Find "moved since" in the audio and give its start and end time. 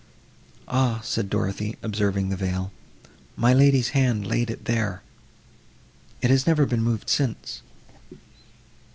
6.81-7.61